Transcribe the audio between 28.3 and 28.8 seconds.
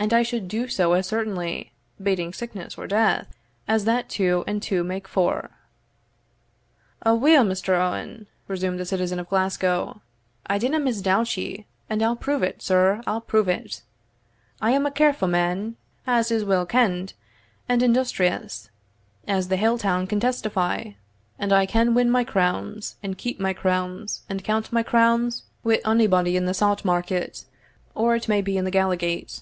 be in the